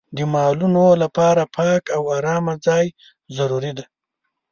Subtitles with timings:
[0.15, 2.85] د مالونو لپاره پاک او ارامه ځای
[3.35, 3.85] ضروري دی.